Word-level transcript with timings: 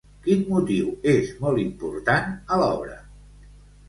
Quin 0.27 0.39
motiu 0.51 0.85
és 1.11 1.29
molt 1.43 1.61
important 1.63 2.31
a 2.57 2.57
l'obra? 2.63 2.97